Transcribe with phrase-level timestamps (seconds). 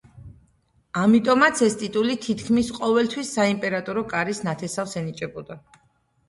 [1.01, 5.61] ამიტომაც, ეს ტიტული თითქმის ყოველთვის საიმპერატორო კარის ნათესავს ენიჭებოდა.